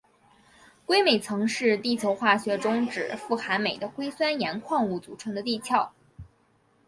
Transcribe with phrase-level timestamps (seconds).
[0.87, 5.91] 硅镁层是地球化学中指富含镁的硅酸盐矿物组成的地壳。